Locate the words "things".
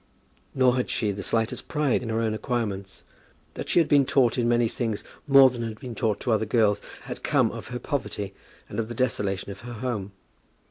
4.67-5.03